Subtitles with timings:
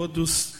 [0.00, 0.54] todos.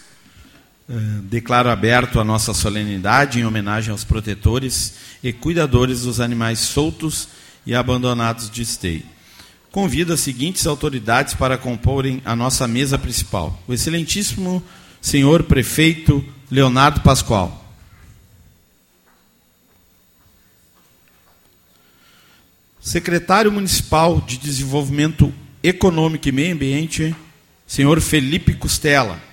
[0.87, 0.93] Eh,
[1.23, 7.27] declaro aberto a nossa solenidade em homenagem aos protetores e cuidadores dos animais soltos
[7.65, 9.03] e abandonados de esteio.
[9.73, 14.63] Convido as seguintes autoridades para comporem a nossa mesa principal: o excelentíssimo
[15.01, 17.75] senhor prefeito Leonardo Pascoal.
[22.79, 25.33] Secretário Municipal de Desenvolvimento
[25.63, 27.17] Econômico e Meio Ambiente,
[27.67, 29.30] senhor Felipe Costela.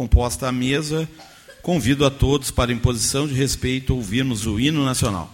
[0.00, 1.06] Composta a mesa,
[1.60, 5.30] convido a todos para, em posição de respeito, ouvirmos o hino nacional.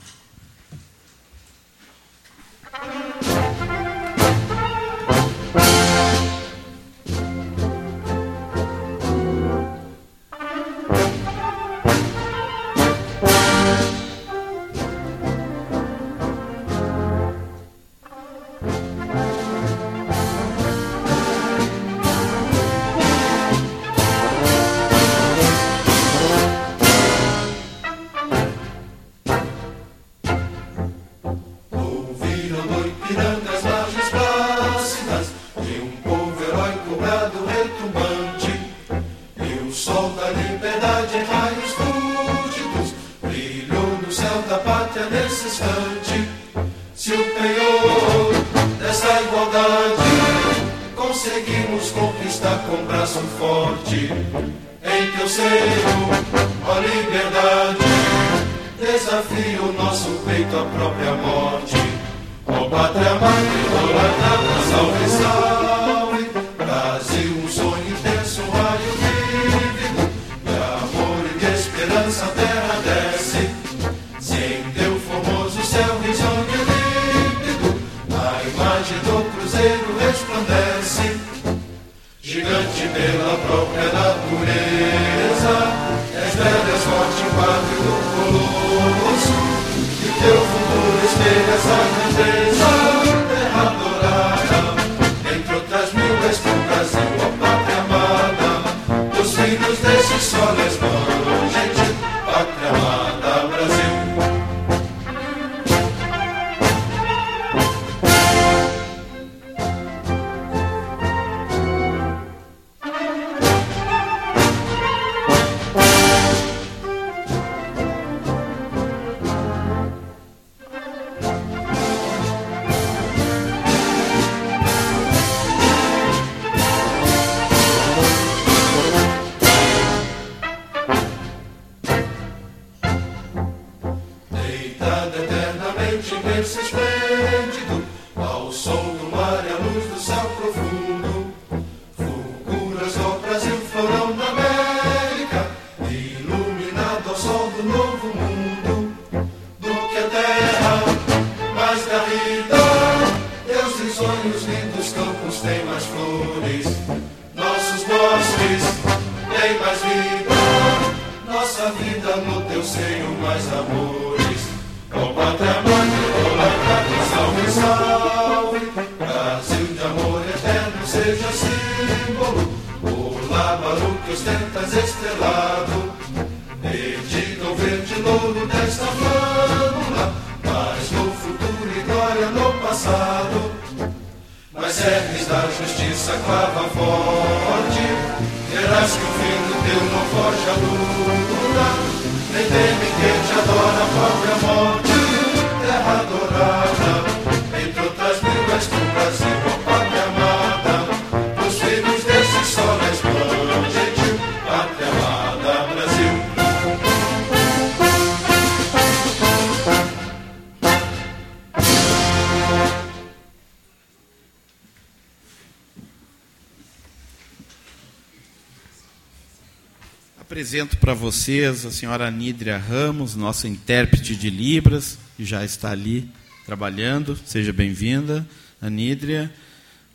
[220.36, 226.10] Apresento para vocês a senhora Nídria Ramos, nossa intérprete de Libras, que já está ali
[226.44, 227.18] trabalhando.
[227.24, 228.28] Seja bem-vinda,
[228.60, 229.32] Anídria.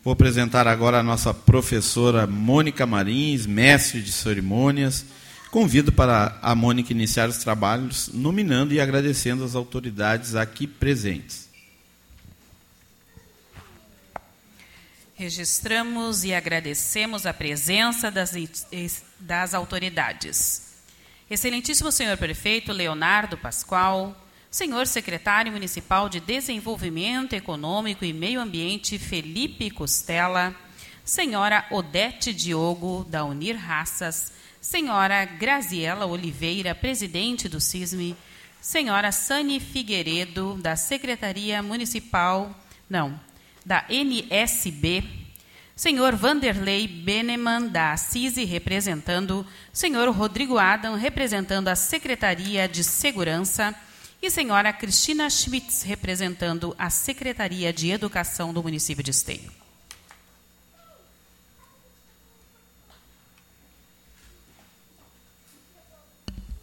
[0.03, 5.05] Vou apresentar agora a nossa professora Mônica Marins, mestre de cerimônias.
[5.51, 11.50] Convido para a Mônica iniciar os trabalhos, nominando e agradecendo as autoridades aqui presentes.
[15.21, 18.33] Registramos e agradecemos a presença das,
[19.19, 20.79] das autoridades.
[21.29, 24.19] Excelentíssimo senhor prefeito Leonardo Pascoal,
[24.49, 30.55] senhor secretário municipal de Desenvolvimento Econômico e Meio Ambiente Felipe Costela,
[31.05, 38.17] senhora Odete Diogo, da Unir Raças, senhora Graziela Oliveira, presidente do CISME,
[38.59, 42.59] senhora Sani Figueiredo, da Secretaria Municipal,
[42.89, 43.19] não,
[43.65, 45.03] da NSB,
[45.75, 53.75] senhor Vanderlei Beneman, da CISI, representando, senhor Rodrigo Adam, representando a Secretaria de Segurança,
[54.21, 59.51] e senhora Cristina Schmitz, representando a Secretaria de Educação do município de Esteio.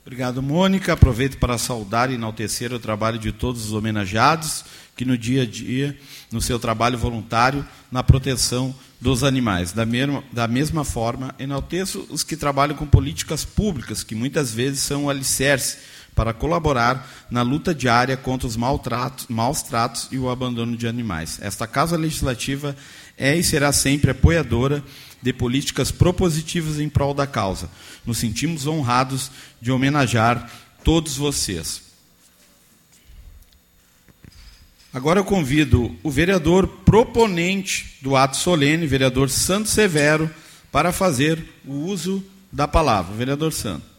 [0.08, 0.94] Obrigado, Mônica.
[0.94, 4.64] Aproveito para saudar e enaltecer o trabalho de todos os homenageados
[4.98, 5.96] que no dia a dia,
[6.28, 9.70] no seu trabalho voluntário, na proteção dos animais.
[9.70, 14.80] Da mesma, da mesma forma, enalteço os que trabalham com políticas públicas, que muitas vezes
[14.80, 15.78] são o alicerce
[16.16, 21.38] para colaborar na luta diária contra os maltratos, maus tratos e o abandono de animais.
[21.40, 22.74] Esta Casa Legislativa
[23.16, 24.82] é e será sempre apoiadora
[25.22, 27.70] de políticas propositivas em prol da causa.
[28.04, 29.30] Nos sentimos honrados
[29.60, 30.50] de homenagear
[30.82, 31.87] todos vocês.
[34.92, 40.30] Agora eu convido o vereador proponente do ato solene, vereador Santo Severo,
[40.72, 43.14] para fazer o uso da palavra.
[43.14, 43.98] Vereador Santo.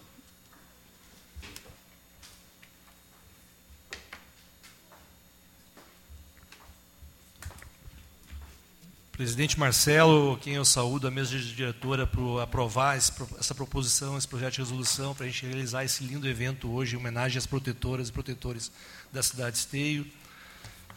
[9.20, 14.60] Presidente Marcelo, quem eu saúdo, a mesa diretora, por aprovar essa proposição, esse projeto de
[14.60, 18.72] resolução, para a gente realizar esse lindo evento hoje, em homenagem às protetoras e protetores
[19.12, 20.08] da cidade de Esteio.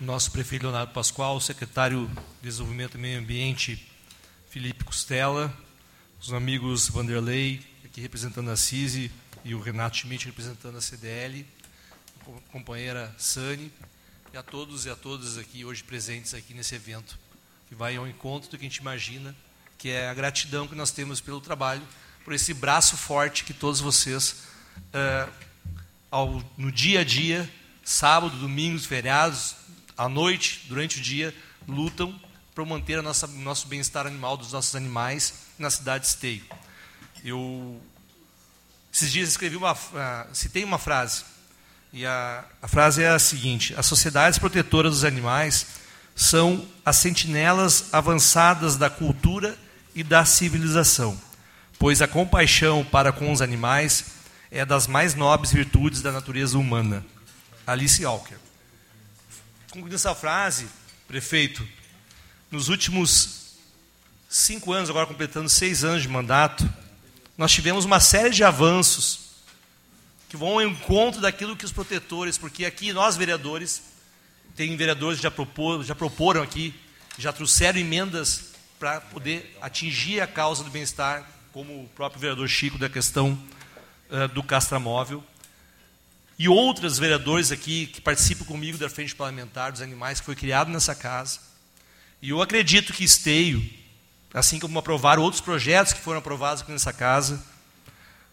[0.03, 2.09] Nosso prefeito Leonardo Pascoal, secretário
[2.41, 3.89] de Desenvolvimento e Meio Ambiente,
[4.51, 5.57] Felipe Costela,
[6.21, 9.13] os amigos Vanderlei, aqui representando a CISI,
[9.45, 11.47] e o Renato Schmidt representando a CDL,
[12.21, 13.73] a companheira Sani,
[14.33, 17.17] e a todos e a todas aqui hoje presentes aqui nesse evento
[17.69, 19.33] que vai ao encontro do que a gente imagina,
[19.79, 21.87] que é a gratidão que nós temos pelo trabalho,
[22.25, 25.33] por esse braço forte que todos vocês, uh,
[26.11, 27.49] ao, no dia a dia,
[27.85, 29.62] sábado, domingos, feriados,
[29.97, 31.35] à noite, durante o dia,
[31.67, 32.19] lutam
[32.55, 36.45] para manter o nosso bem-estar animal dos nossos animais na cidade de Esteio.
[37.25, 37.81] Eu,
[38.93, 39.77] esses dias, escrevi uma, uh,
[40.35, 41.25] citei uma frase,
[41.93, 45.67] e a, a frase é a seguinte: as sociedades protetoras dos animais
[46.15, 49.57] são as sentinelas avançadas da cultura
[49.95, 51.19] e da civilização,
[51.79, 54.07] pois a compaixão para com os animais
[54.51, 57.05] é das mais nobres virtudes da natureza humana.
[57.67, 58.42] Alice Walker.
[59.73, 60.69] Concluindo essa frase,
[61.09, 61.67] prefeito,
[62.51, 63.55] nos últimos
[64.29, 66.71] cinco anos, agora completando seis anos de mandato,
[67.39, 69.31] nós tivemos uma série de avanços
[70.29, 73.83] que vão ao encontro daquilo que os protetores, porque aqui nós vereadores
[74.55, 76.75] tem vereadores que já, propor, já proporam aqui,
[77.17, 82.77] já trouxeram emendas para poder atingir a causa do bem-estar, como o próprio vereador Chico
[82.77, 83.43] da questão
[84.11, 85.25] uh, do castramóvel.
[86.43, 90.73] E outros vereadores aqui que participam comigo da Frente Parlamentar dos Animais, que foi criado
[90.73, 91.39] nessa casa.
[92.21, 93.65] E eu acredito que Esteio,
[94.35, 97.41] assim como aprovaram outros projetos que foram aprovados aqui nessa casa,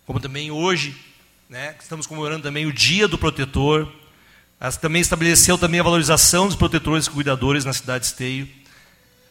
[0.07, 0.99] como também hoje,
[1.47, 3.87] né, estamos comemorando também o Dia do Protetor,
[4.81, 8.49] também estabeleceu também a valorização dos protetores e cuidadores na cidade de Esteio.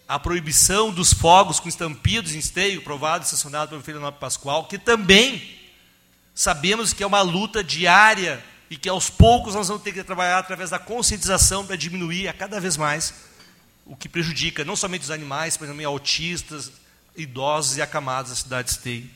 [0.07, 4.79] A proibição dos fogos com estampidos em Esteio, provado e sancionado pelo Nobre Pascoal, que
[4.79, 5.59] também
[6.33, 10.39] sabemos que é uma luta diária e que aos poucos nós vamos ter que trabalhar
[10.39, 13.15] através da conscientização para diminuir a cada vez mais
[13.87, 16.71] o que prejudica não somente os animais, mas também autistas,
[17.17, 19.11] idosos e acamados da cidade de Esteio.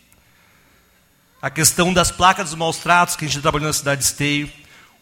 [1.41, 4.51] A questão das placas dos maus tratos que a gente trabalhando na cidade de Esteio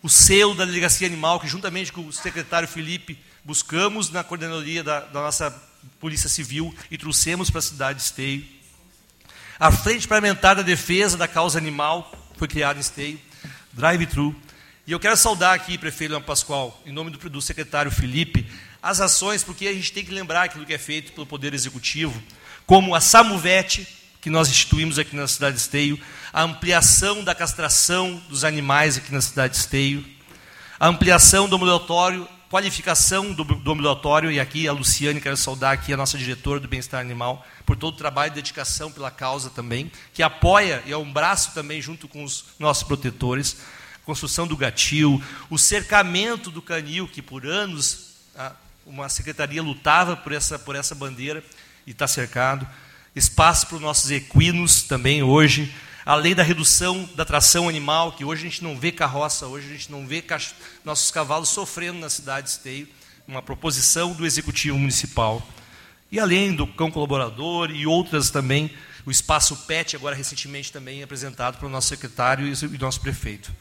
[0.02, 5.00] o selo da delegacia animal, que juntamente com o secretário Felipe buscamos na coordenadoria da,
[5.00, 5.50] da nossa
[5.98, 8.44] Polícia Civil e trouxemos para a cidade de Esteio.
[9.58, 13.20] A Frente Parlamentar da Defesa da Causa Animal foi criada em Esteio,
[13.72, 14.34] drive-thru.
[14.86, 18.46] E eu quero saudar aqui, prefeito Leão Pascoal, em nome do, do secretário Felipe,
[18.82, 22.20] as ações, porque a gente tem que lembrar aquilo que é feito pelo Poder Executivo,
[22.66, 23.86] como a Samuvete,
[24.20, 26.00] que nós instituímos aqui na cidade de Esteio,
[26.32, 30.04] a ampliação da castração dos animais aqui na cidade de Esteio,
[30.78, 35.92] a ampliação do ambulatório qualificação do, do ambulatório, e aqui a Luciane, quero saudar aqui
[35.92, 39.90] a nossa diretora do bem-estar animal, por todo o trabalho e dedicação pela causa também,
[40.12, 43.58] que apoia e é um braço também junto com os nossos protetores,
[44.04, 48.16] construção do gatil, o cercamento do canil, que por anos
[48.84, 51.44] uma secretaria lutava por essa, por essa bandeira
[51.86, 52.66] e está cercado,
[53.14, 55.72] espaço para os nossos equinos também hoje,
[56.10, 59.70] além da redução da tração animal, que hoje a gente não vê carroça, hoje a
[59.70, 60.24] gente não vê
[60.84, 62.88] nossos cavalos sofrendo na cidade de Esteio,
[63.28, 65.40] uma proposição do Executivo Municipal.
[66.10, 68.76] E além do cão colaborador e outras também,
[69.06, 73.54] o espaço PET, agora recentemente também apresentado pelo nosso secretário e nosso prefeito.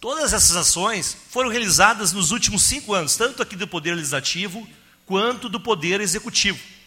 [0.00, 4.66] Todas essas ações foram realizadas nos últimos cinco anos, tanto aqui do Poder Legislativo
[5.04, 6.79] quanto do Poder Executivo.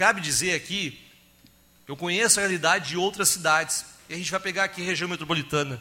[0.00, 0.98] Cabe dizer aqui,
[1.86, 5.78] eu conheço a realidade de outras cidades, e a gente vai pegar aqui região metropolitana.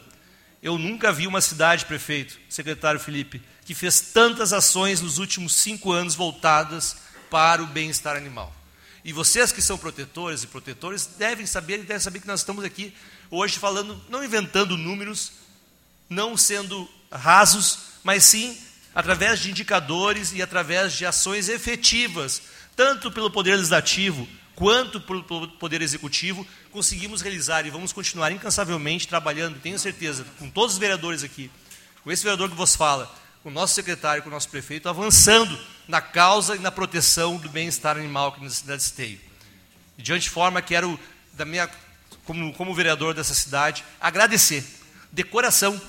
[0.62, 5.94] Eu nunca vi uma cidade, prefeito, secretário Felipe, que fez tantas ações nos últimos cinco
[5.94, 6.98] anos voltadas
[7.32, 8.54] para o bem-estar animal.
[9.06, 12.66] E vocês que são protetores e protetores devem saber e devem saber que nós estamos
[12.66, 12.94] aqui
[13.32, 15.32] hoje falando, não inventando números,
[16.10, 18.58] não sendo rasos, mas sim
[18.94, 22.42] através de indicadores e através de ações efetivas
[22.80, 29.60] tanto pelo Poder Legislativo quanto pelo Poder Executivo, conseguimos realizar e vamos continuar incansavelmente trabalhando,
[29.60, 31.52] tenho certeza, com todos os vereadores aqui,
[32.06, 35.60] com esse vereador que vos fala, com o nosso secretário, com o nosso prefeito, avançando
[35.90, 39.20] na causa e na proteção do bem-estar animal aqui na cidade de Esteio.
[39.98, 40.98] De forma quero,
[41.34, 41.70] da minha,
[42.24, 44.64] como, como vereador dessa cidade, agradecer
[45.12, 45.82] de coração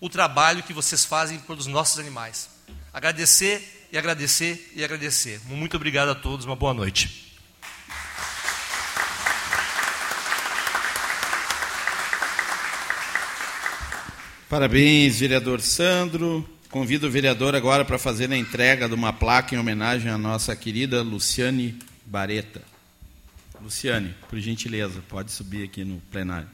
[0.00, 2.50] o trabalho que vocês fazem pelos nossos animais.
[2.92, 5.40] Agradecer e agradecer e agradecer.
[5.46, 7.32] Muito obrigado a todos, uma boa noite.
[14.50, 16.44] Parabéns, vereador Sandro.
[16.70, 20.56] Convido o vereador agora para fazer a entrega de uma placa em homenagem à nossa
[20.56, 22.62] querida Luciane Bareta.
[23.62, 26.48] Luciane, por gentileza, pode subir aqui no plenário.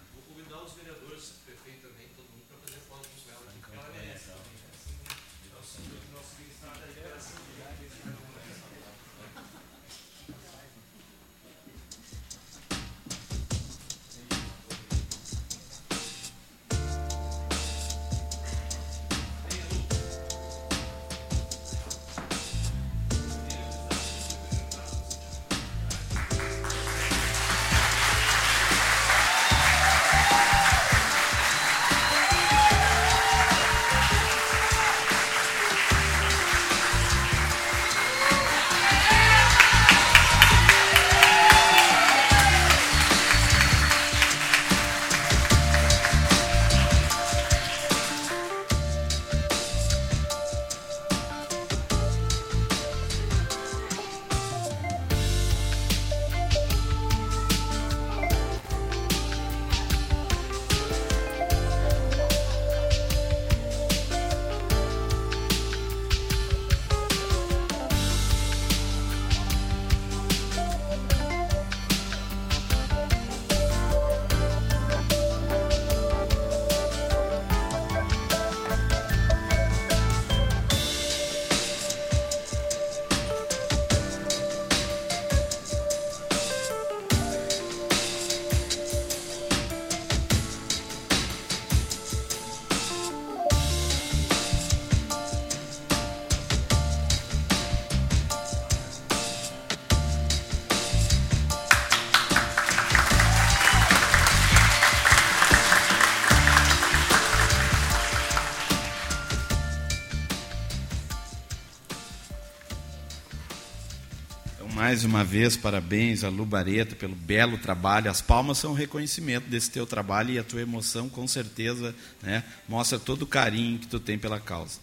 [114.75, 118.11] Mais uma vez, parabéns a Lu Bareta pelo belo trabalho.
[118.11, 122.45] As palmas são um reconhecimento desse teu trabalho e a tua emoção, com certeza, né,
[122.69, 124.79] mostra todo o carinho que tu tem pela causa.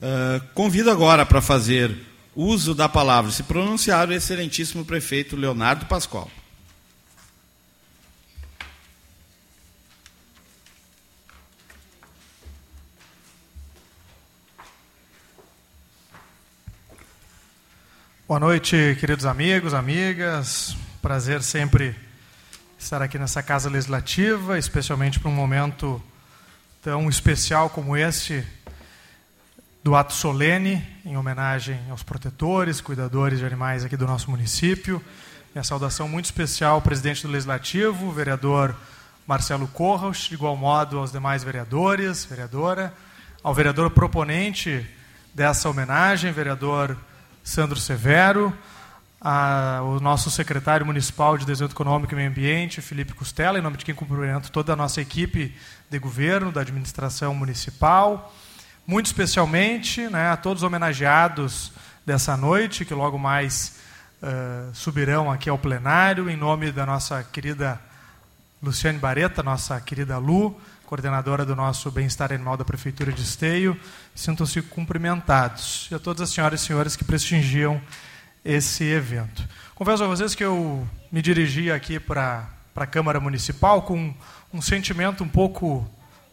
[0.00, 1.94] Uh, convido agora para fazer
[2.34, 6.30] uso da palavra, se pronunciar o excelentíssimo prefeito Leonardo Pascoal.
[18.30, 20.76] Boa noite, queridos amigos, amigas.
[21.02, 21.96] Prazer sempre
[22.78, 26.00] estar aqui nessa casa legislativa, especialmente para um momento
[26.80, 28.46] tão especial como este
[29.82, 35.02] do ato solene em homenagem aos protetores, cuidadores de animais aqui do nosso município.
[35.52, 38.76] Minha saudação muito especial ao presidente do Legislativo, vereador
[39.26, 42.94] Marcelo Corros, de igual modo aos demais vereadores, vereadora,
[43.42, 44.86] ao vereador proponente
[45.34, 46.96] dessa homenagem, vereador
[47.50, 48.56] Sandro Severo,
[49.20, 53.84] ao nosso secretário municipal de Desenvolvimento Econômico e Meio Ambiente, Felipe Costela, em nome de
[53.84, 55.52] quem cumprimento toda a nossa equipe
[55.90, 58.32] de governo, da administração municipal,
[58.86, 61.72] muito especialmente né, a todos os homenageados
[62.06, 63.80] dessa noite, que logo mais
[64.22, 67.80] uh, subirão aqui ao plenário, em nome da nossa querida
[68.62, 70.56] Luciane Bareta, nossa querida Lu,
[70.90, 73.78] coordenadora do nosso Bem-Estar Animal da Prefeitura de Esteio,
[74.12, 75.86] sintam-se cumprimentados.
[75.88, 77.80] E a todas as senhoras e senhores que prestigiam
[78.44, 79.48] esse evento.
[79.76, 84.12] Confesso a vocês que eu me dirigi aqui para a Câmara Municipal com
[84.52, 85.88] um sentimento um pouco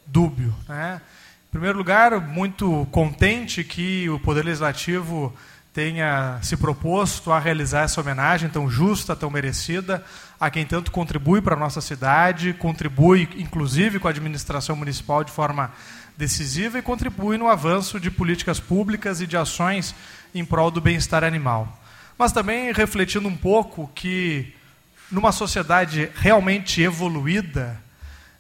[0.08, 0.56] dúbio.
[0.68, 1.02] Né?
[1.50, 5.32] Em primeiro lugar, muito contente que o Poder Legislativo
[5.78, 10.04] tenha se proposto a realizar essa homenagem tão justa, tão merecida,
[10.40, 15.32] a quem tanto contribui para a nossa cidade, contribui inclusive com a administração municipal de
[15.32, 15.72] forma
[16.18, 19.94] decisiva e contribui no avanço de políticas públicas e de ações
[20.34, 21.80] em prol do bem-estar animal.
[22.18, 24.56] Mas também refletindo um pouco que
[25.12, 27.80] numa sociedade realmente evoluída,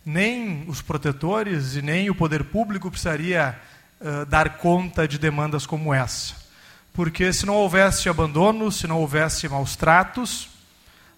[0.03, 3.55] nem os protetores e nem o poder público precisaria
[4.01, 6.36] uh, dar conta de demandas como essa
[6.97, 10.49] porque se não houvesse abandono, se não houvesse maus tratos,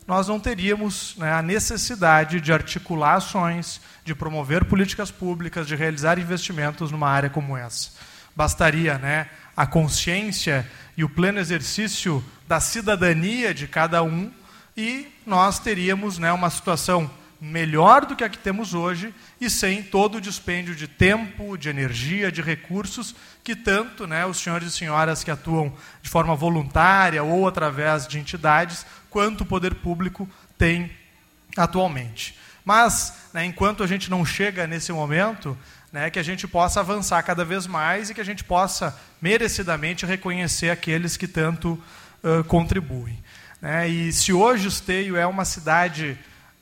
[0.05, 6.19] nós não teríamos né, a necessidade de articular ações, de promover políticas públicas, de realizar
[6.19, 7.91] investimentos numa área como essa.
[8.35, 14.29] Bastaria né, a consciência e o pleno exercício da cidadania de cada um
[14.75, 19.81] e nós teríamos né, uma situação melhor do que a que temos hoje e sem
[19.81, 24.77] todo o dispêndio de tempo, de energia, de recursos que tanto né, os senhores e
[24.77, 30.91] senhoras que atuam de forma voluntária ou através de entidades, quanto o poder público tem
[31.55, 32.37] atualmente.
[32.65, 35.57] Mas, né, enquanto a gente não chega nesse momento,
[35.91, 40.05] né, que a gente possa avançar cada vez mais e que a gente possa merecidamente
[40.05, 41.81] reconhecer aqueles que tanto
[42.23, 43.17] uh, contribuem.
[43.61, 43.87] Né?
[43.87, 46.17] E se hoje Esteio é uma cidade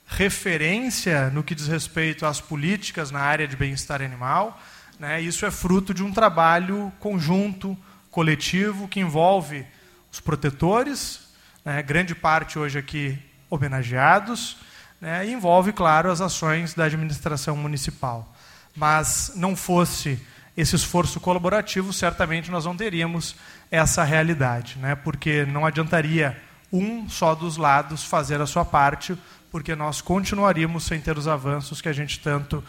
[0.07, 4.59] referência no que diz respeito às políticas na área de bem-estar animal.
[4.97, 5.21] Né?
[5.21, 7.77] Isso é fruto de um trabalho conjunto,
[8.09, 9.65] coletivo, que envolve
[10.11, 11.19] os protetores,
[11.63, 11.83] né?
[11.83, 14.57] grande parte hoje aqui homenageados,
[14.99, 15.27] né?
[15.27, 18.33] e envolve, claro, as ações da administração municipal.
[18.75, 20.19] Mas não fosse
[20.55, 23.35] esse esforço colaborativo, certamente nós não teríamos
[23.69, 24.95] essa realidade, né?
[24.95, 26.41] porque não adiantaria
[26.71, 29.17] um só dos lados fazer a sua parte,
[29.51, 32.63] porque nós continuaríamos sem ter os avanços que a gente tanto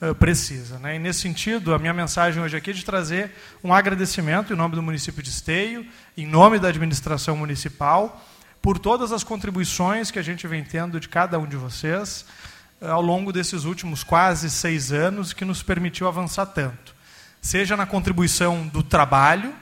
[0.00, 0.78] uh, precisa.
[0.78, 0.96] Né?
[0.96, 4.74] E nesse sentido, a minha mensagem hoje aqui é de trazer um agradecimento em nome
[4.74, 8.24] do município de Esteio, em nome da administração municipal,
[8.62, 12.24] por todas as contribuições que a gente vem tendo de cada um de vocês
[12.80, 16.94] uh, ao longo desses últimos quase seis anos, que nos permitiu avançar tanto.
[17.42, 19.54] Seja na contribuição do trabalho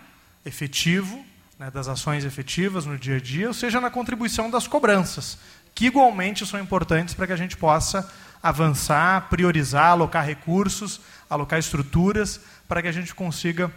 [0.45, 1.25] efetivo,
[1.59, 5.39] né, das ações efetivas no dia a dia, ou seja na contribuição das cobranças,
[5.79, 8.11] que igualmente são importantes para que a gente possa
[8.43, 13.71] avançar, priorizar, alocar recursos, alocar estruturas, para que a gente consiga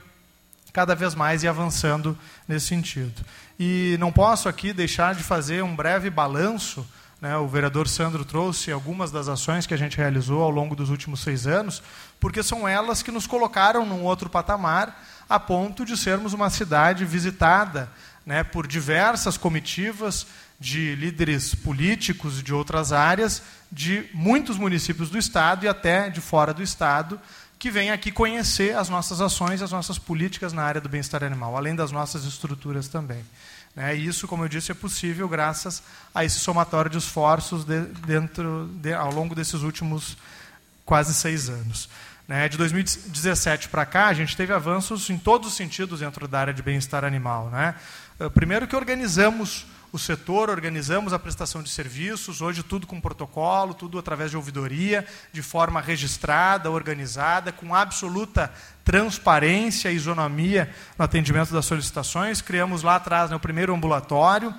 [0.74, 3.24] cada vez mais ir avançando nesse sentido.
[3.60, 6.84] E não posso aqui deixar de fazer um breve balanço.
[7.22, 10.90] Né, o vereador Sandro trouxe algumas das ações que a gente realizou ao longo dos
[10.90, 11.84] últimos seis anos,
[12.20, 17.06] porque são elas que nos colocaram num outro patamar, a ponto de sermos uma cidade
[17.06, 17.92] visitada
[18.26, 20.26] né, por diversas comitivas
[20.62, 26.54] de líderes políticos de outras áreas, de muitos municípios do Estado e até de fora
[26.54, 27.20] do Estado,
[27.58, 31.58] que vêm aqui conhecer as nossas ações, as nossas políticas na área do bem-estar animal,
[31.58, 33.26] além das nossas estruturas também.
[33.76, 33.96] Né?
[33.96, 35.82] E isso, como eu disse, é possível graças
[36.14, 40.16] a esse somatório de esforços de, dentro, de, ao longo desses últimos
[40.86, 41.90] quase seis anos.
[42.28, 42.48] Né?
[42.48, 46.54] De 2017 para cá, a gente teve avanços em todos os sentidos dentro da área
[46.54, 47.50] de bem-estar animal.
[47.50, 47.74] Né?
[48.36, 54.00] Primeiro que organizamos o setor, organizamos a prestação de serviços, hoje tudo com protocolo, tudo
[54.00, 58.52] através de ouvidoria, de forma registrada, organizada, com absoluta
[58.86, 62.42] transparência e isonomia no atendimento das solicitações.
[62.42, 64.54] Criamos lá atrás né, o primeiro ambulatório.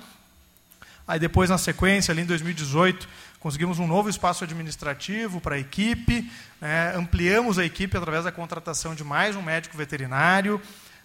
[1.07, 6.31] Aí depois, na sequência, ali em 2018, conseguimos um novo espaço administrativo para a equipe,
[6.61, 10.61] né, ampliamos a equipe através da contratação de mais um médico veterinário,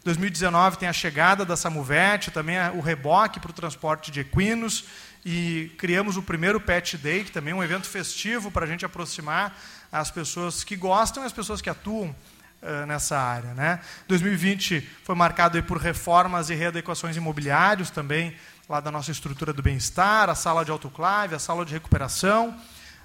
[0.09, 4.87] 2019 tem a chegada da Samuvete, também o reboque para o transporte de equinos,
[5.23, 8.87] e criamos o primeiro Pet Day, que também é um evento festivo para a gente
[8.87, 9.55] aproximar
[9.93, 12.09] as pessoas que gostam e as pessoas que atuam
[12.63, 13.53] uh, nessa área.
[13.53, 13.81] Né?
[14.09, 18.35] 2020 foi marcado por reformas e readequações imobiliários também,
[18.67, 22.59] lá da nossa estrutura do bem-estar, a sala de autoclave, a sala de recuperação.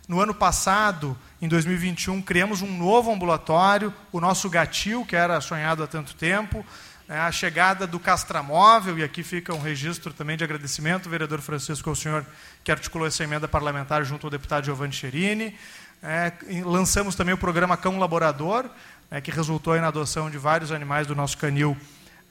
[0.08, 5.84] No ano passado, em 2021, criamos um novo ambulatório, o nosso Gatil, que era sonhado
[5.84, 6.66] há tanto tempo,
[7.08, 11.96] a chegada do Castramóvel, e aqui fica um registro também de agradecimento, vereador Francisco, ao
[11.96, 12.26] senhor
[12.64, 15.56] que articulou essa emenda parlamentar junto ao deputado Giovanni Cherini.
[16.02, 16.32] É,
[16.64, 18.70] lançamos também o programa Cão Laborador,
[19.12, 21.78] né, que resultou na adoção de vários animais do nosso canil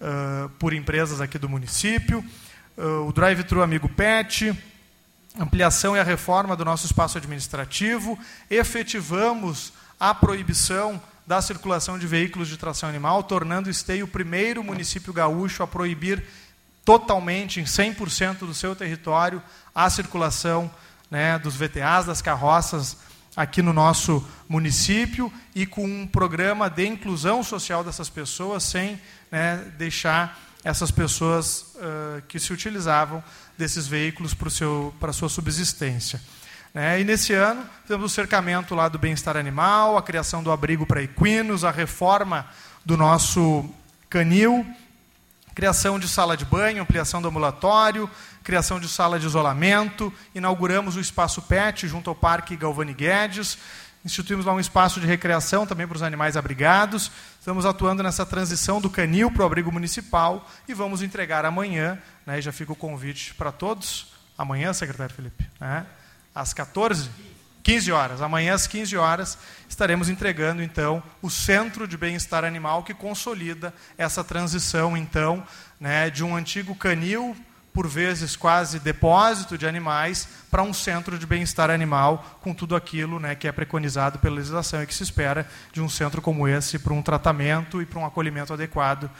[0.00, 2.24] uh, por empresas aqui do município.
[2.76, 4.52] Uh, o Drive-Thru Amigo Pet,
[5.38, 8.18] ampliação e a reforma do nosso espaço administrativo,
[8.50, 15.12] efetivamos a proibição da circulação de veículos de tração animal, tornando Esteio o primeiro município
[15.12, 16.24] gaúcho a proibir
[16.85, 19.42] totalmente, em 100% do seu território,
[19.74, 20.70] a circulação
[21.11, 22.96] né, dos VTAs, das carroças
[23.37, 29.72] aqui no nosso município e com um programa de inclusão social dessas pessoas, sem né,
[29.78, 33.22] deixar essas pessoas uh, que se utilizavam
[33.56, 36.20] desses veículos para a sua subsistência.
[36.74, 37.00] Né?
[37.00, 41.02] E nesse ano, temos o cercamento lá do bem-estar animal, a criação do abrigo para
[41.02, 42.46] equinos, a reforma
[42.85, 43.68] do nosso
[44.08, 44.66] canil,
[45.54, 48.08] criação de sala de banho, ampliação do ambulatório,
[48.42, 53.58] criação de sala de isolamento, inauguramos o espaço PET junto ao Parque Galvani Guedes,
[54.04, 58.80] instituímos lá um espaço de recreação também para os animais abrigados, estamos atuando nessa transição
[58.80, 63.35] do canil para o abrigo municipal e vamos entregar amanhã, né, já fica o convite
[63.35, 65.87] para todos, amanhã, secretário Felipe, né,
[66.35, 67.11] às 14
[67.62, 68.21] 15 horas.
[68.21, 74.25] Amanhã, às 15 horas, estaremos entregando, então, o Centro de Bem-Estar Animal, que consolida essa
[74.25, 75.45] transição, então,
[75.79, 77.37] né, de um antigo canil,
[77.73, 83.18] por vezes quase depósito de animais, para um centro de bem-estar animal, com tudo aquilo
[83.18, 86.79] né, que é preconizado pela legislação e que se espera de um centro como esse
[86.79, 89.11] para um tratamento e para um acolhimento adequado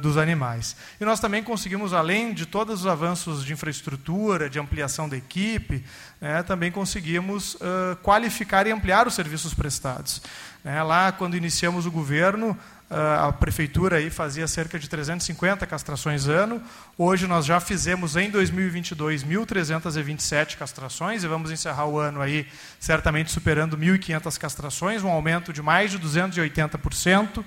[0.00, 0.76] dos animais.
[1.00, 5.82] E nós também conseguimos, além de todos os avanços de infraestrutura, de ampliação da equipe,
[6.20, 10.20] né, também conseguimos uh, qualificar e ampliar os serviços prestados.
[10.62, 12.56] Né, lá, quando iniciamos o governo,
[12.90, 16.62] a prefeitura aí fazia cerca de 350 castrações ano.
[16.96, 22.46] Hoje nós já fizemos em 2022 1.327 castrações e vamos encerrar o ano aí
[22.78, 27.44] certamente superando 1.500 castrações, um aumento de mais de 280%.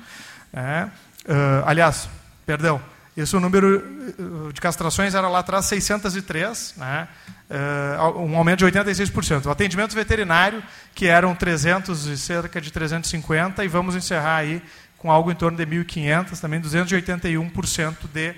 [0.51, 0.91] Né?
[1.27, 2.09] Uh, aliás,
[2.45, 2.81] perdão,
[3.17, 3.83] esse o número
[4.17, 7.07] uh, de castrações era lá atrás 603, né?
[7.49, 9.47] Uh, um aumento de 86%.
[9.47, 10.63] O atendimento veterinário,
[10.95, 14.61] que eram 300 e cerca de 350, e vamos encerrar aí
[14.97, 18.35] com algo em torno de 1.500, também 281% de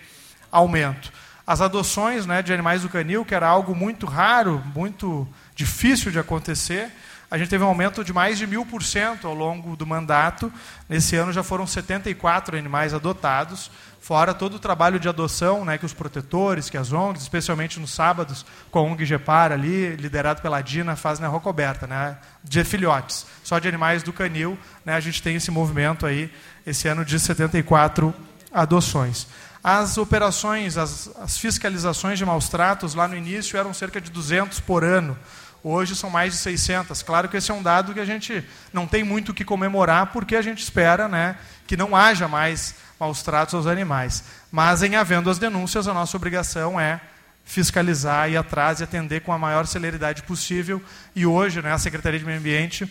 [0.52, 1.12] aumento.
[1.46, 6.20] As adoções né, de animais do canil, que era algo muito raro, muito difícil de
[6.20, 6.92] acontecer,
[7.32, 10.52] a gente teve um aumento de mais de mil por cento ao longo do mandato.
[10.88, 13.70] Nesse ano já foram 74 animais adotados,
[14.02, 17.92] fora todo o trabalho de adoção né, que os protetores, que as ONGs, especialmente nos
[17.92, 23.28] sábados, com a ONG Gepar ali, liderado pela Dina, fazem na Rocoberta, né, de filhotes.
[23.44, 26.34] Só de animais do canil, né, a gente tem esse movimento aí,
[26.66, 28.12] esse ano de 74
[28.52, 29.28] adoções.
[29.64, 34.60] As operações, as, as fiscalizações de maus tratos lá no início eram cerca de 200
[34.62, 35.18] por ano.
[35.64, 37.04] Hoje são mais de 600.
[37.04, 40.08] Claro que esse é um dado que a gente não tem muito o que comemorar,
[40.08, 41.36] porque a gente espera né,
[41.68, 44.24] que não haja mais maus tratos aos animais.
[44.52, 47.00] Mas, em havendo as denúncias, a nossa obrigação é
[47.44, 50.82] fiscalizar, ir atrás e atender com a maior celeridade possível.
[51.16, 52.88] E hoje, né, a Secretaria de Meio Ambiente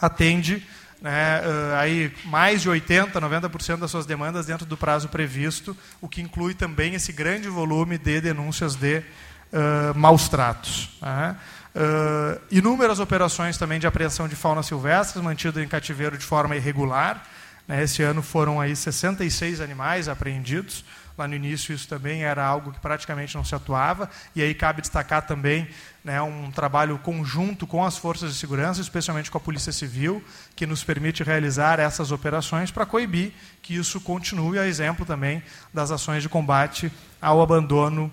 [0.00, 0.64] atende
[1.00, 6.08] né, uh, aí mais de 80%, 90% das suas demandas dentro do prazo previsto, o
[6.08, 10.98] que inclui também esse grande volume de denúncias de uh, maus tratos.
[11.02, 11.36] Né?
[11.76, 17.22] Uh, inúmeras operações também de apreensão de fauna silvestre, mantido em cativeiro de forma irregular.
[17.68, 17.82] Né?
[17.82, 20.82] Esse ano foram aí 66 animais apreendidos.
[21.18, 24.08] Lá no início isso também era algo que praticamente não se atuava.
[24.34, 25.68] E aí cabe destacar também
[26.02, 30.64] né, um trabalho conjunto com as forças de segurança, especialmente com a Polícia Civil, que
[30.64, 35.42] nos permite realizar essas operações para coibir que isso continue, a exemplo também
[35.74, 38.10] das ações de combate ao abandono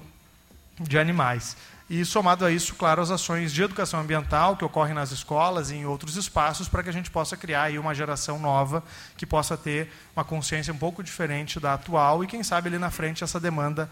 [0.79, 1.55] de animais.
[1.93, 5.75] E somado a isso, claro, as ações de educação ambiental que ocorrem nas escolas e
[5.75, 8.83] em outros espaços para que a gente possa criar aí uma geração nova
[9.15, 12.89] que possa ter uma consciência um pouco diferente da atual e quem sabe ali na
[12.89, 13.87] frente essa demanda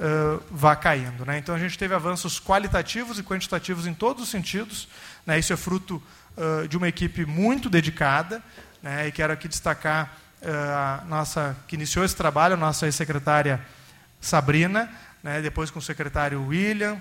[0.00, 1.24] uh, vá caindo.
[1.24, 1.38] Né?
[1.38, 4.88] Então a gente teve avanços qualitativos e quantitativos em todos os sentidos.
[5.24, 5.38] Né?
[5.38, 6.02] Isso é fruto
[6.36, 8.42] uh, de uma equipe muito dedicada
[8.82, 9.06] né?
[9.06, 10.12] e quero aqui destacar
[10.42, 13.64] uh, a nossa que iniciou esse trabalho, a nossa secretária
[14.20, 14.90] Sabrina,
[15.22, 15.40] né?
[15.40, 17.00] depois com o secretário William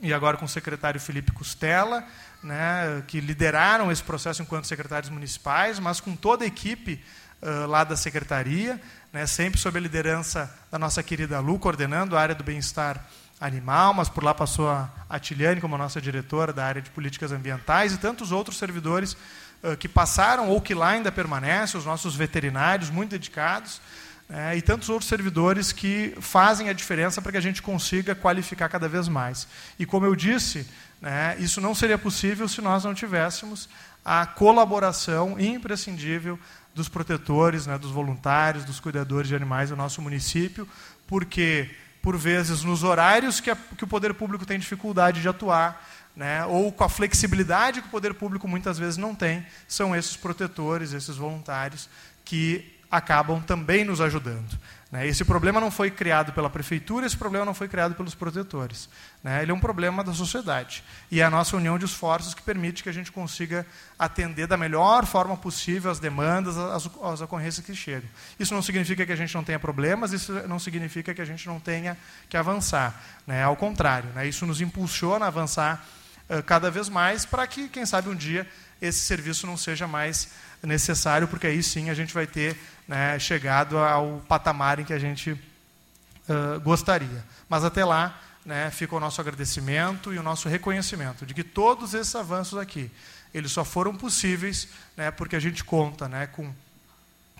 [0.00, 2.04] e agora com o secretário Felipe Costela,
[2.42, 7.02] né, que lideraram esse processo enquanto secretários municipais, mas com toda a equipe
[7.42, 8.80] uh, lá da secretaria,
[9.12, 13.04] né, sempre sob a liderança da nossa querida Lu, coordenando a área do bem-estar
[13.38, 17.32] animal, mas por lá passou a Atiliane como a nossa diretora da área de políticas
[17.32, 19.16] ambientais e tantos outros servidores
[19.62, 23.82] uh, que passaram ou que lá ainda permanecem, os nossos veterinários muito dedicados,
[24.30, 28.68] né, e tantos outros servidores que fazem a diferença para que a gente consiga qualificar
[28.68, 29.48] cada vez mais.
[29.76, 30.68] E como eu disse,
[31.00, 33.68] né, isso não seria possível se nós não tivéssemos
[34.04, 36.38] a colaboração imprescindível
[36.72, 40.66] dos protetores, né, dos voluntários, dos cuidadores de animais do nosso município,
[41.08, 41.68] porque,
[42.00, 46.46] por vezes, nos horários que, a, que o poder público tem dificuldade de atuar, né,
[46.46, 50.92] ou com a flexibilidade que o poder público muitas vezes não tem, são esses protetores,
[50.92, 51.88] esses voluntários,
[52.24, 54.58] que acabam também nos ajudando.
[54.90, 55.06] Né?
[55.06, 58.88] Esse problema não foi criado pela prefeitura, esse problema não foi criado pelos protetores.
[59.22, 59.42] Né?
[59.42, 60.82] Ele é um problema da sociedade.
[61.10, 63.64] E é a nossa união de esforços que permite que a gente consiga
[63.96, 68.08] atender da melhor forma possível as demandas, as, as ocorrências que chegam.
[68.38, 71.46] Isso não significa que a gente não tenha problemas, isso não significa que a gente
[71.46, 71.96] não tenha
[72.28, 73.00] que avançar.
[73.24, 73.44] Né?
[73.44, 74.26] Ao contrário, né?
[74.26, 75.86] isso nos impulsiona a avançar
[76.28, 78.44] uh, cada vez mais para que, quem sabe, um dia
[78.82, 80.30] esse serviço não seja mais
[80.62, 82.56] necessário, porque aí sim a gente vai ter
[82.90, 87.24] né, chegado ao patamar em que a gente uh, gostaria.
[87.48, 91.94] Mas até lá, né, fica o nosso agradecimento e o nosso reconhecimento de que todos
[91.94, 92.90] esses avanços aqui,
[93.32, 96.52] eles só foram possíveis né, porque a gente conta né, com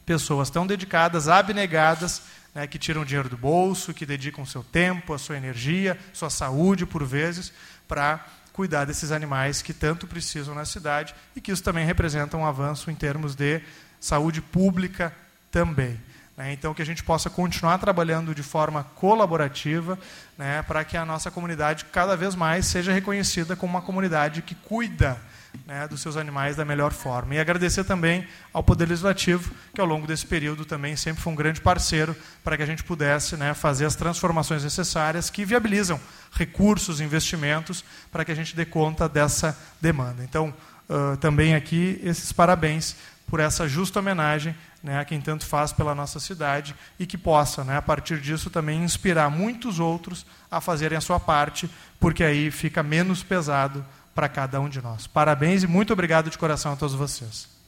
[0.07, 2.23] pessoas tão dedicadas, abnegadas,
[2.55, 6.87] né, que tiram dinheiro do bolso, que dedicam seu tempo, a sua energia, sua saúde,
[6.87, 7.53] por vezes,
[7.89, 12.47] para cuidar desses animais que tanto precisam na cidade e que isso também representa um
[12.47, 13.61] avanço em termos de
[13.99, 15.13] saúde pública
[15.51, 15.99] também.
[16.37, 16.53] Né?
[16.53, 19.99] Então, que a gente possa continuar trabalhando de forma colaborativa
[20.39, 24.55] né, para que a nossa comunidade cada vez mais seja reconhecida como uma comunidade que
[24.55, 25.21] cuida
[25.67, 27.35] né, dos seus animais da melhor forma.
[27.35, 31.37] E agradecer também ao Poder Legislativo, que ao longo desse período também sempre foi um
[31.37, 36.01] grande parceiro para que a gente pudesse né, fazer as transformações necessárias que viabilizam
[36.33, 40.23] recursos, investimentos, para que a gente dê conta dessa demanda.
[40.23, 40.55] Então,
[40.89, 42.97] uh, também aqui, esses parabéns
[43.31, 47.63] por essa justa homenagem né, a quem tanto faz pela nossa cidade e que possa,
[47.63, 52.51] né, a partir disso, também inspirar muitos outros a fazerem a sua parte, porque aí
[52.51, 55.07] fica menos pesado para cada um de nós.
[55.07, 57.60] Parabéns e muito obrigado de coração a todos vocês.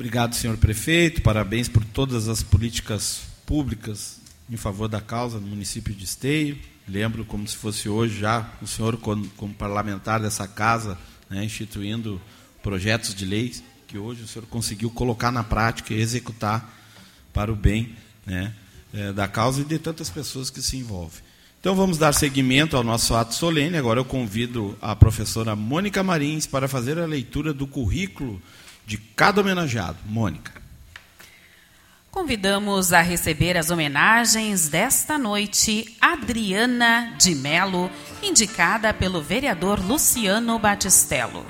[0.00, 1.20] Obrigado, senhor prefeito.
[1.20, 6.58] Parabéns por todas as políticas públicas em favor da causa no município de Esteio.
[6.88, 10.96] Lembro como se fosse hoje já o senhor como, parlamentar dessa casa,
[11.28, 12.18] né, instituindo
[12.62, 16.74] projetos de leis que hoje o senhor conseguiu colocar na prática e executar
[17.30, 18.54] para o bem né,
[18.94, 21.20] é, da causa e de tantas pessoas que se envolvem.
[21.60, 23.76] Então vamos dar seguimento ao nosso ato solene.
[23.76, 28.40] Agora eu convido a professora Mônica Marins para fazer a leitura do currículo
[28.86, 29.98] de cada homenageado.
[30.06, 30.60] Mônica.
[32.10, 37.88] Convidamos a receber as homenagens desta noite Adriana de Melo,
[38.20, 41.46] indicada pelo vereador Luciano Batistello.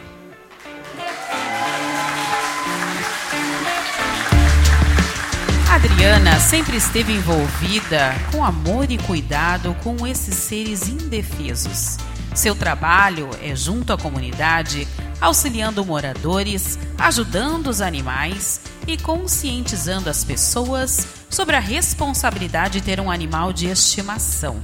[5.73, 11.97] Adriana sempre esteve envolvida com amor e cuidado com esses seres indefesos.
[12.35, 14.87] Seu trabalho é junto à comunidade,
[15.21, 23.11] auxiliando moradores, ajudando os animais e conscientizando as pessoas sobre a responsabilidade de ter um
[23.11, 24.61] animal de estimação,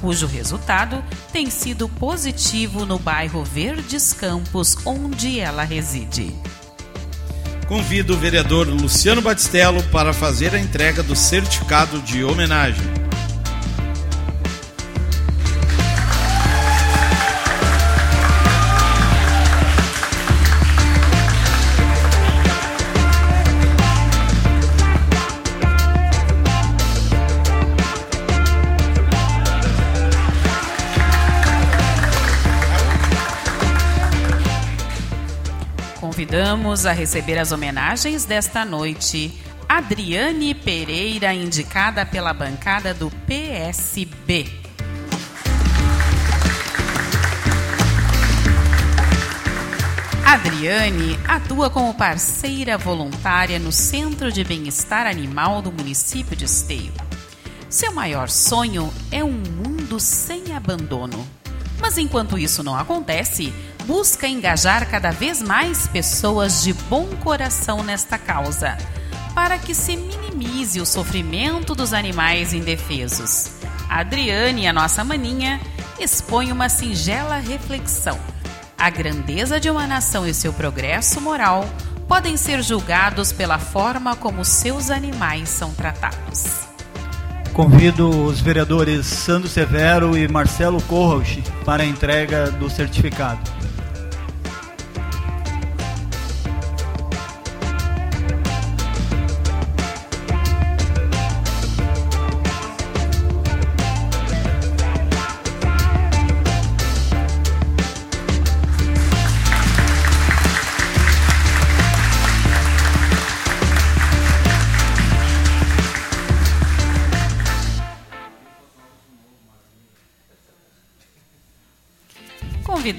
[0.00, 6.34] cujo resultado tem sido positivo no bairro Verdes Campos, onde ela reside.
[7.68, 12.99] Convido o vereador Luciano Batistello para fazer a entrega do certificado de homenagem.
[36.70, 39.36] A receber as homenagens desta noite
[39.68, 44.46] Adriane Pereira, indicada pela bancada do PSB.
[50.24, 56.92] Adriane atua como parceira voluntária no Centro de Bem-Estar Animal do município de Esteio.
[57.68, 61.26] Seu maior sonho é um mundo sem abandono.
[61.80, 68.18] Mas enquanto isso não acontece, busca engajar cada vez mais pessoas de bom coração nesta
[68.18, 68.76] causa,
[69.34, 73.50] para que se minimize o sofrimento dos animais indefesos.
[73.88, 75.60] A Adriane, a nossa maninha,
[75.98, 78.18] expõe uma singela reflexão.
[78.78, 81.68] A grandeza de uma nação e seu progresso moral
[82.08, 86.60] podem ser julgados pela forma como seus animais são tratados.
[87.52, 93.59] Convido os vereadores Sandro Severo e Marcelo Corroch para a entrega do certificado.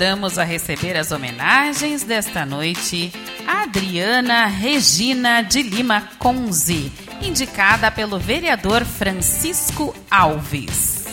[0.01, 3.13] Convidamos a receber as homenagens desta noite
[3.45, 11.05] a Adriana Regina de Lima Conze, indicada pelo vereador Francisco Alves.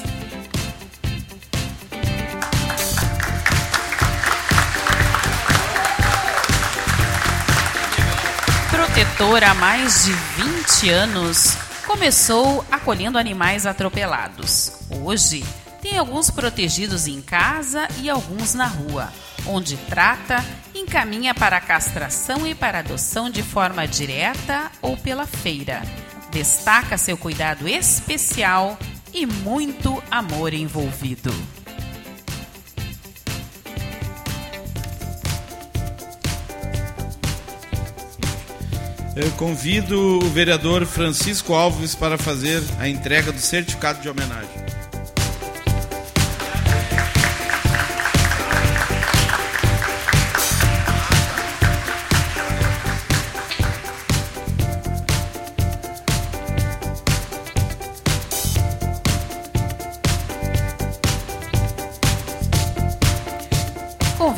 [8.70, 14.72] Protetora há mais de 20 anos, começou acolhendo animais atropelados.
[15.05, 15.44] Hoje,
[15.81, 19.12] tem alguns protegidos em casa e alguns na rua,
[19.47, 25.83] onde trata, encaminha para castração e para adoção de forma direta ou pela feira.
[26.31, 28.79] Destaca seu cuidado especial
[29.12, 31.33] e muito amor envolvido.
[39.17, 44.67] Eu convido o vereador Francisco Alves para fazer a entrega do certificado de homenagem.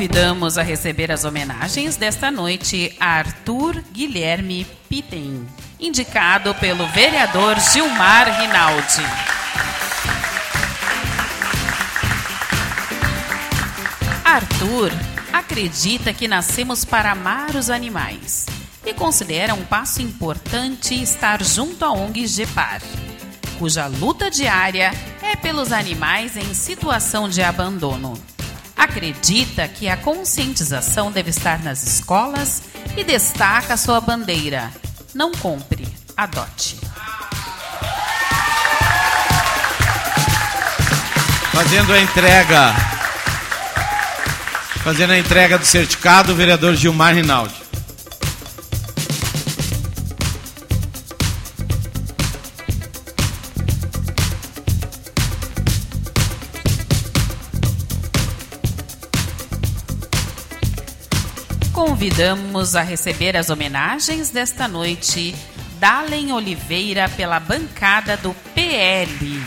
[0.01, 5.47] Convidamos a receber as homenagens desta noite a Arthur Guilherme Pitten,
[5.79, 9.03] indicado pelo vereador Gilmar Rinaldi.
[14.25, 14.91] Arthur
[15.35, 18.47] acredita que nascemos para amar os animais
[18.87, 22.81] e considera um passo importante estar junto à ONG GEPAR,
[23.59, 28.30] cuja luta diária é pelos animais em situação de abandono
[28.81, 32.63] acredita que a conscientização deve estar nas escolas
[32.97, 34.71] e destaca sua bandeira:
[35.15, 36.79] não compre, adote.
[41.53, 42.75] Fazendo a entrega.
[44.83, 47.60] Fazendo a entrega do certificado, o vereador Gilmar Rinaldi.
[61.81, 65.35] Convidamos a receber as homenagens desta noite
[65.79, 69.43] Dalen Oliveira pela bancada do PL.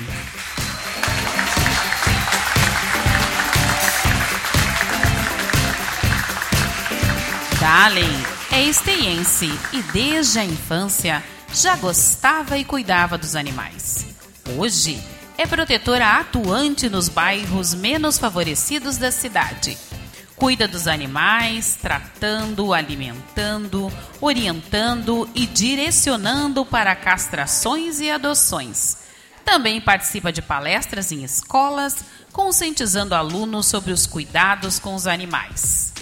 [7.60, 8.10] Dalen
[8.52, 14.08] é esteiense e desde a infância já gostava e cuidava dos animais.
[14.58, 15.00] Hoje
[15.38, 19.78] é protetora atuante nos bairros menos favorecidos da cidade
[20.44, 28.98] Cuida dos animais, tratando, alimentando, orientando e direcionando para castrações e adoções.
[29.46, 32.04] Também participa de palestras em escolas,
[32.34, 35.94] conscientizando alunos sobre os cuidados com os animais.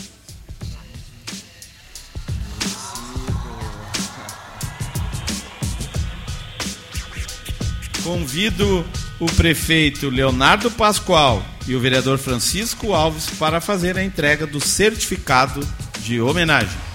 [8.03, 8.83] Convido
[9.19, 15.61] o prefeito Leonardo Pascoal e o vereador Francisco Alves para fazer a entrega do certificado
[15.99, 16.91] de homenagem.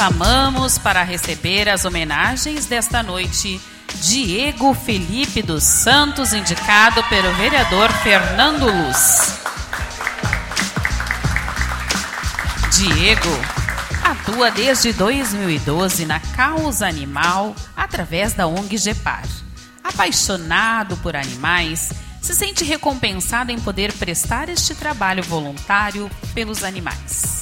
[0.00, 3.60] Chamamos para receber as homenagens desta noite
[3.96, 9.38] Diego Felipe dos Santos, indicado pelo vereador Fernando Luz.
[12.72, 13.60] Diego
[14.02, 19.24] atua desde 2012 na causa animal através da ONG GEPAR.
[19.82, 27.39] Apaixonado por animais, se sente recompensado em poder prestar este trabalho voluntário pelos animais.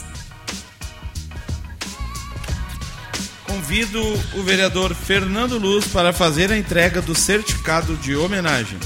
[3.58, 4.00] convido
[4.34, 8.78] o vereador Fernando Luz para fazer a entrega do certificado de homenagem.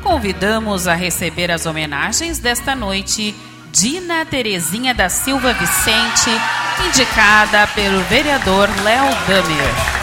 [0.00, 3.34] Convidamos a receber as homenagens desta noite
[3.72, 6.30] Dina Terezinha da Silva Vicente,
[6.86, 9.93] indicada pelo vereador Léo Damer.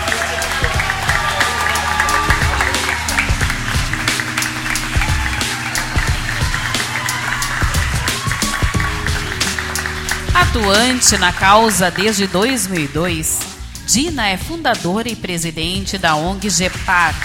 [10.51, 13.39] Atuante na causa desde 2002,
[13.85, 17.15] Dina é fundadora e presidente da ONG GEPAR,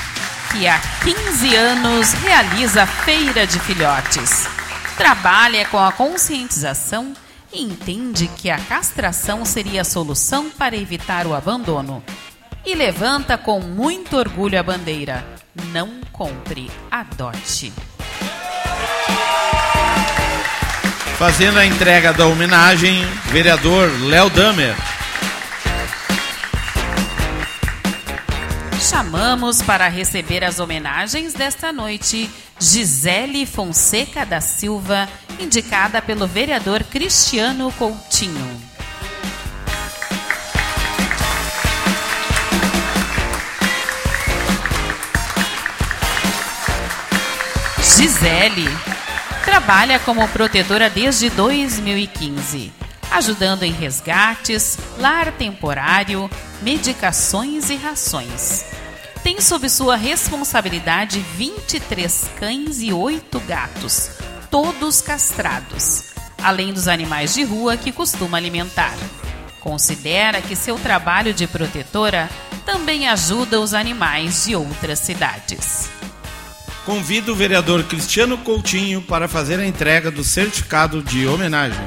[0.53, 4.47] que há 15 anos realiza feira de filhotes.
[4.97, 7.15] Trabalha com a conscientização
[7.53, 12.05] e entende que a castração seria a solução para evitar o abandono.
[12.65, 15.27] E levanta com muito orgulho a bandeira:
[15.73, 17.73] não compre, adote.
[21.19, 24.77] Fazendo a entrega da homenagem, vereador Léo Damer.
[28.79, 35.09] Chamamos para receber as homenagens desta noite Gisele Fonseca da Silva,
[35.41, 38.61] indicada pelo vereador Cristiano Coutinho.
[47.81, 48.96] Gisele
[49.47, 52.71] trabalha como protetora desde 2015,
[53.11, 56.29] ajudando em resgates, lar temporário,
[56.61, 58.77] medicações e rações
[59.27, 64.13] tem sob sua responsabilidade 23 cães e 8 gatos,
[64.49, 68.95] todos castrados, além dos animais de rua que costuma alimentar.
[69.59, 72.31] Considera que seu trabalho de protetora
[72.65, 75.91] também ajuda os animais de outras cidades.
[76.87, 81.85] Convido o vereador Cristiano Coutinho para fazer a entrega do certificado de homenagem.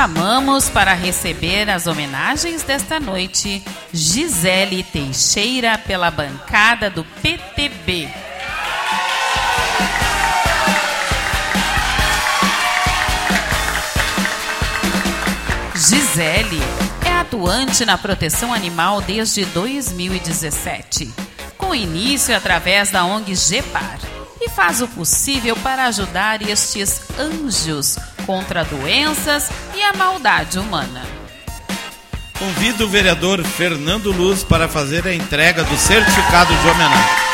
[0.00, 8.29] chamamos para receber as homenagens desta noite Gisele Teixeira pela bancada do PTB.
[15.80, 16.60] Gisele
[17.06, 21.10] é atuante na proteção animal desde 2017,
[21.56, 23.98] com início através da ONG GEPAR,
[24.38, 31.02] e faz o possível para ajudar estes anjos contra doenças e a maldade humana.
[32.38, 37.29] Convido o vereador Fernando Luz para fazer a entrega do certificado de homenagem.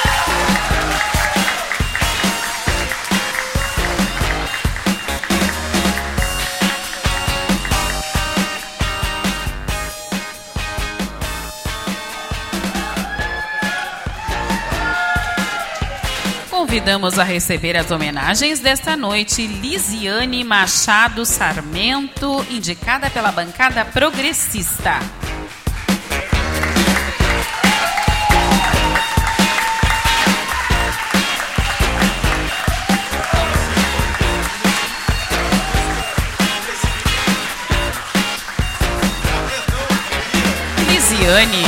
[16.87, 25.01] Convidamos a receber as homenagens desta noite Lisiane Machado Sarmento, indicada pela bancada progressista.
[40.89, 41.65] Lisiane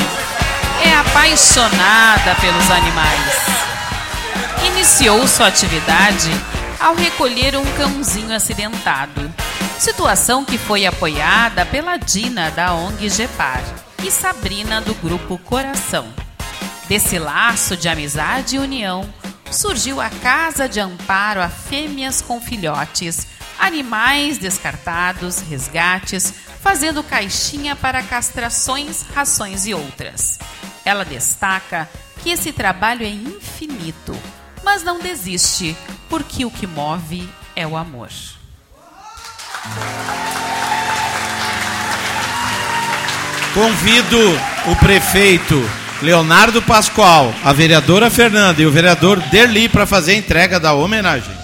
[0.85, 3.58] é apaixonada pelos animais
[4.67, 6.31] iniciou sua atividade
[6.81, 9.33] ao recolher um cãozinho acidentado.
[9.79, 13.63] Situação que foi apoiada pela Dina da ONG Gepar
[14.03, 16.13] e Sabrina do grupo Coração.
[16.89, 19.09] Desse laço de amizade e união
[19.51, 23.27] surgiu a Casa de Amparo a Fêmeas com Filhotes,
[23.59, 30.39] animais descartados, resgates, fazendo caixinha para castrações, rações e outras.
[30.85, 31.89] Ela destaca
[32.23, 34.17] que esse trabalho é infinito
[34.69, 35.75] mas não desiste,
[36.11, 38.11] porque o que move é o amor.
[43.55, 44.19] Convido
[44.71, 45.55] o prefeito
[46.03, 51.38] Leonardo Pascoal, a vereadora Fernanda e o vereador Derli para fazer a entrega da homenagem.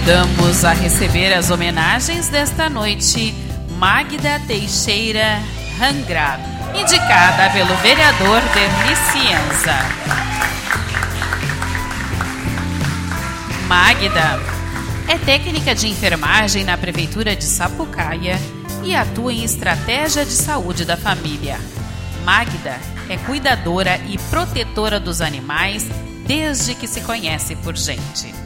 [0.00, 3.34] Convidamos a receber as homenagens desta noite
[3.76, 5.38] Magda Teixeira
[5.78, 6.40] Rangra,
[6.74, 9.76] indicada pelo vereador Derli Cienza.
[13.66, 14.40] Magda
[15.06, 18.40] é técnica de enfermagem na Prefeitura de Sapucaia
[18.82, 21.58] e atua em estratégia de saúde da família.
[22.24, 25.86] Magda é cuidadora e protetora dos animais
[26.26, 28.39] desde que se conhece por gente.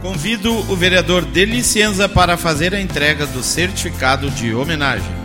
[0.00, 5.17] Convido o vereador Delicienza para fazer a entrega do certificado de homenagem.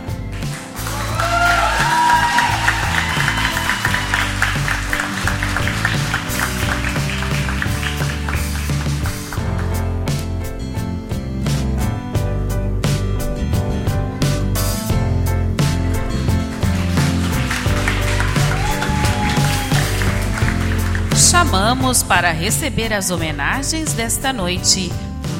[21.44, 24.90] Chamamos para receber as homenagens desta noite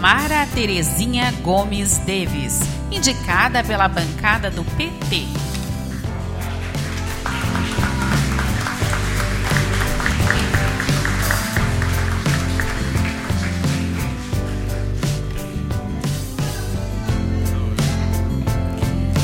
[0.00, 5.26] Mara Terezinha Gomes Deves, indicada pela bancada do PT.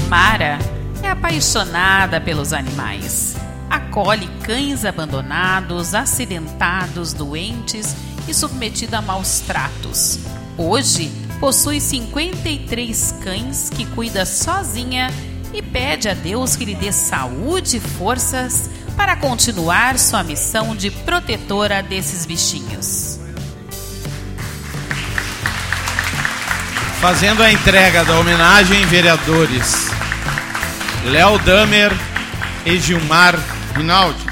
[0.08, 0.58] Mara
[1.02, 3.39] é apaixonada pelos animais
[3.90, 7.96] acolhe cães abandonados, acidentados, doentes
[8.28, 10.20] e submetidos a maus tratos.
[10.56, 11.10] Hoje,
[11.40, 15.10] possui 53 cães que cuida sozinha
[15.52, 20.88] e pede a Deus que lhe dê saúde e forças para continuar sua missão de
[20.92, 23.18] protetora desses bichinhos.
[27.00, 29.88] Fazendo a entrega da homenagem, vereadores
[31.06, 31.90] Léo Damer
[32.64, 33.34] e Gilmar
[33.80, 34.26] Rinaldi.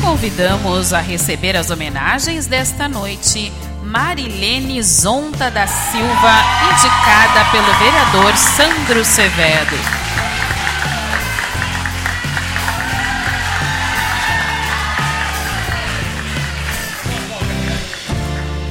[0.00, 3.52] Convidamos a receber as homenagens desta noite
[3.82, 6.34] Marilene Zonta da Silva,
[6.70, 9.99] indicada pelo vereador Sandro Severo.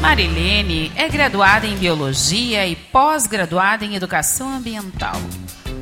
[0.10, 5.14] Marilene é graduada em Biologia e pós-graduada em Educação Ambiental.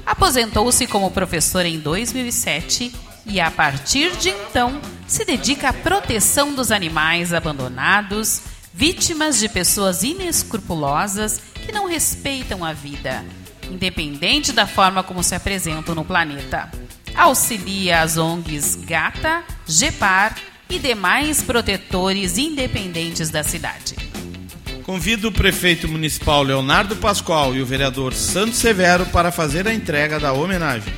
[0.06, 2.94] Aposentou-se como professora em 2007
[3.26, 8.42] e, a partir de então, se dedica à proteção dos animais abandonados,
[8.74, 13.24] vítimas de pessoas inescrupulosas que não respeitam a vida,
[13.72, 16.70] independente da forma como se apresentam no planeta.
[17.16, 20.36] Auxilia as ONGs Gata, Gepar
[20.70, 24.07] e demais protetores independentes da cidade.
[24.88, 30.18] Convido o prefeito municipal Leonardo Pascoal e o vereador Santos Severo para fazer a entrega
[30.18, 30.94] da homenagem.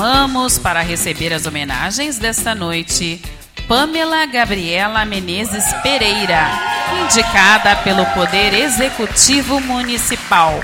[0.00, 3.20] Chamamos para receber as homenagens desta noite
[3.68, 6.48] Pamela Gabriela Menezes Pereira,
[7.04, 10.58] indicada pelo Poder Executivo Municipal.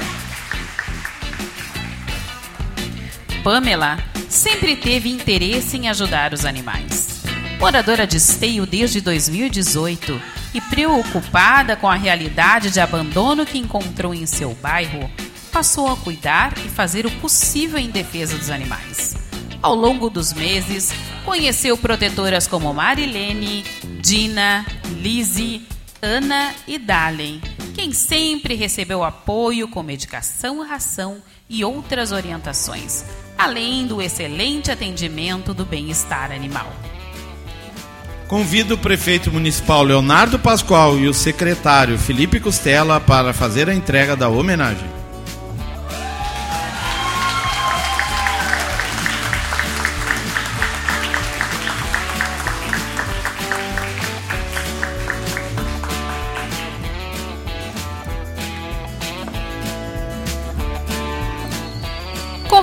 [3.44, 7.20] Pamela sempre teve interesse em ajudar os animais.
[7.60, 10.18] Moradora de Esteio desde 2018
[10.54, 15.10] e preocupada com a realidade de abandono que encontrou em seu bairro,
[15.52, 19.25] passou a cuidar e fazer o possível em defesa dos animais.
[19.66, 20.94] Ao longo dos meses,
[21.24, 23.64] conheceu protetoras como Marilene,
[24.00, 24.64] Dina,
[25.00, 25.66] Lizzie,
[26.00, 27.40] Ana e Dalen,
[27.74, 31.16] quem sempre recebeu apoio com medicação, ração
[31.50, 33.04] e outras orientações,
[33.36, 36.72] além do excelente atendimento do bem-estar animal.
[38.28, 44.14] Convido o prefeito municipal Leonardo Pascoal e o secretário Felipe Costela para fazer a entrega
[44.14, 44.95] da homenagem.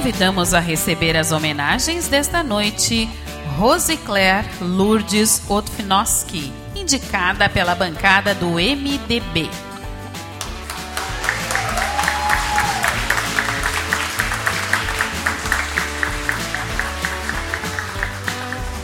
[0.04, 3.10] Convidamos a receber as homenagens desta noite
[3.58, 9.50] Rosicler Lourdes Otfinoski, indicada pela bancada do MDB.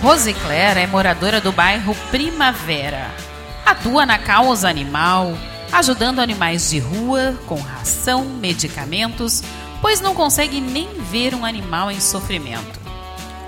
[0.02, 3.12] Rosicler é moradora do bairro Primavera.
[3.66, 5.38] Atua na causa animal,
[5.70, 9.44] ajudando animais de rua com ração, medicamentos,
[9.82, 12.80] pois não consegue nem ver um animal em sofrimento.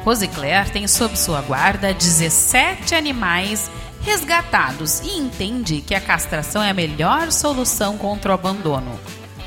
[0.03, 3.69] Rosicler tem sob sua guarda 17 animais
[4.01, 8.99] resgatados e entende que a castração é a melhor solução contra o abandono.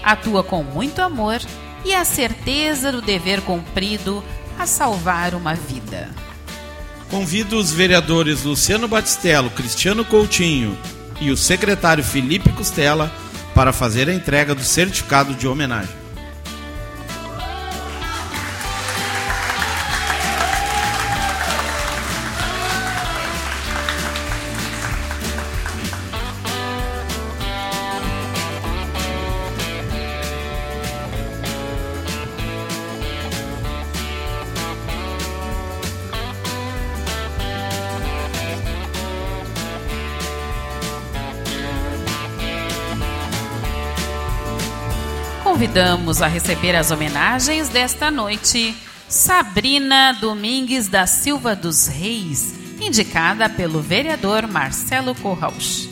[0.02, 1.40] Atua com muito amor
[1.84, 4.22] e a certeza do dever cumprido
[4.58, 6.10] a salvar uma vida.
[7.10, 10.76] Convido os vereadores Luciano Batistello, Cristiano Coutinho
[11.20, 13.12] e o secretário Felipe Costela
[13.54, 16.03] para fazer a entrega do certificado de homenagem.
[45.74, 48.76] Convidamos a receber as homenagens desta noite
[49.08, 55.88] Sabrina Domingues da Silva dos Reis, indicada pelo vereador Marcelo Corraus.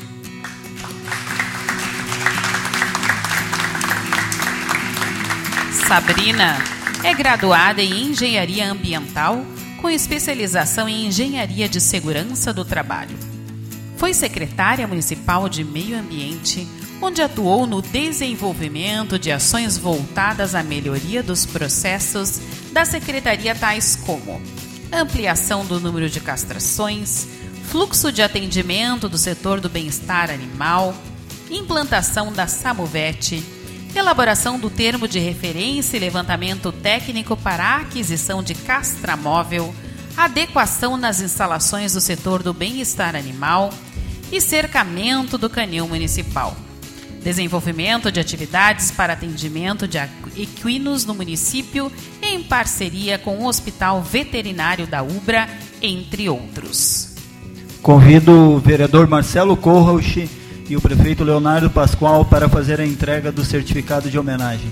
[5.89, 6.59] Sabrina
[7.03, 9.45] é graduada em Engenharia Ambiental
[9.80, 13.18] com especialização em Engenharia de Segurança do Trabalho.
[13.97, 16.68] Foi secretária municipal de Meio Ambiente
[17.03, 22.40] onde atuou no desenvolvimento de ações voltadas à melhoria dos processos
[22.70, 24.40] da secretaria, tais como
[24.92, 27.26] ampliação do número de castrações,
[27.68, 30.94] fluxo de atendimento do setor do bem-estar animal,
[31.50, 33.42] implantação da Samovete,
[33.96, 39.74] elaboração do termo de referência e levantamento técnico para a aquisição de castramóvel,
[40.16, 43.74] adequação nas instalações do setor do bem-estar animal
[44.30, 46.57] e cercamento do canil municipal
[47.23, 49.99] desenvolvimento de atividades para atendimento de
[50.37, 55.49] equinos no município em parceria com o Hospital Veterinário da Ubra,
[55.81, 57.14] entre outros.
[57.81, 60.29] Convido o vereador Marcelo Corrauch
[60.68, 64.70] e o prefeito Leonardo Pascoal para fazer a entrega do certificado de homenagem.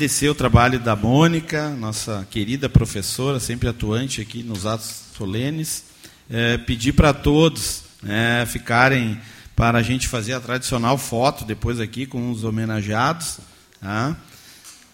[0.00, 5.84] Agradecer o trabalho da Mônica, nossa querida professora, sempre atuante aqui nos atos solenes.
[6.30, 9.20] É, pedir para todos né, ficarem
[9.54, 13.40] para a gente fazer a tradicional foto depois aqui com os homenageados.
[13.78, 14.16] Tá?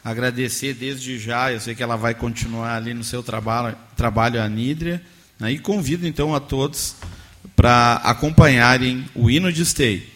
[0.02, 4.48] Agradecer desde já, eu sei que ela vai continuar ali no seu trabalho, trabalho a
[4.48, 5.00] Nídria.
[5.38, 6.96] Né, e convido então a todos
[7.54, 10.15] para acompanharem o hino de Stay.